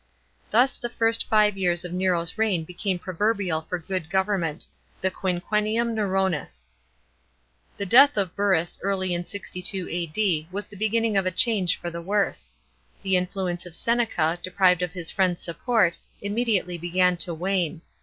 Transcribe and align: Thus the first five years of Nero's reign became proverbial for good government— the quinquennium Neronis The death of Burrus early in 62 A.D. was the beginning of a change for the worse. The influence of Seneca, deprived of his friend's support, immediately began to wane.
Thus 0.49 0.77
the 0.77 0.89
first 0.89 1.27
five 1.29 1.59
years 1.59 1.85
of 1.85 1.93
Nero's 1.93 2.35
reign 2.35 2.63
became 2.63 2.97
proverbial 2.97 3.61
for 3.61 3.77
good 3.77 4.09
government— 4.09 4.67
the 5.01 5.11
quinquennium 5.11 5.93
Neronis 5.93 6.67
The 7.77 7.85
death 7.85 8.17
of 8.17 8.35
Burrus 8.35 8.79
early 8.81 9.13
in 9.13 9.25
62 9.25 9.87
A.D. 9.91 10.47
was 10.51 10.65
the 10.65 10.75
beginning 10.75 11.17
of 11.17 11.27
a 11.27 11.31
change 11.31 11.75
for 11.77 11.91
the 11.91 12.01
worse. 12.01 12.51
The 13.03 13.15
influence 13.15 13.67
of 13.67 13.75
Seneca, 13.75 14.39
deprived 14.41 14.81
of 14.81 14.91
his 14.93 15.11
friend's 15.11 15.43
support, 15.43 15.99
immediately 16.19 16.79
began 16.79 17.15
to 17.17 17.35
wane. 17.35 17.83